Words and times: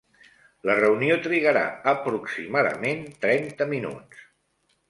La 0.69 0.77
reunió 0.79 1.17
trigarà 1.27 1.61
aproximadament 1.93 3.07
trenta 3.27 3.73
minuts. 3.75 4.29